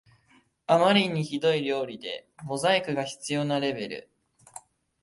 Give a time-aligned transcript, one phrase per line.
[0.65, 4.09] あまりにひどい料理でモザイクが必要なレベル